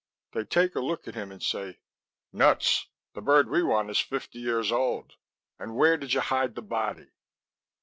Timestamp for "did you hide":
5.95-6.55